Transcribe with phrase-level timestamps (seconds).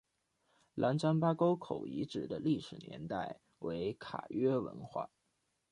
[0.73, 5.11] 兰占巴沟口遗址的历史年代为卡约文化。